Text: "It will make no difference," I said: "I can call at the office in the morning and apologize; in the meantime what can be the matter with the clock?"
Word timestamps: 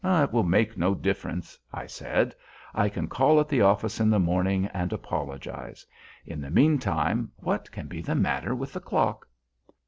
"It 0.03 0.33
will 0.33 0.41
make 0.41 0.79
no 0.79 0.95
difference," 0.95 1.59
I 1.71 1.85
said: 1.85 2.33
"I 2.73 2.89
can 2.89 3.05
call 3.07 3.39
at 3.39 3.47
the 3.47 3.61
office 3.61 3.99
in 3.99 4.09
the 4.09 4.17
morning 4.17 4.65
and 4.73 4.91
apologize; 4.91 5.85
in 6.25 6.41
the 6.41 6.49
meantime 6.49 7.31
what 7.37 7.71
can 7.71 7.85
be 7.85 8.01
the 8.01 8.15
matter 8.15 8.55
with 8.55 8.73
the 8.73 8.79
clock?" 8.81 9.27